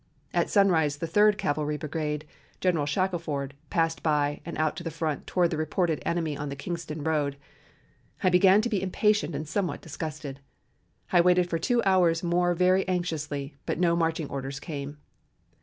[0.33, 2.25] At sunrise, the Third Cavalry Brigade
[2.59, 6.55] (General Shackelford) passed by and out to the front toward the reported enemy on the
[6.55, 7.37] Kingston road.
[8.23, 10.39] I began to be impatient and somewhat disgusted.
[11.11, 14.97] I waited for two hours more very anxiously, but no marching orders came.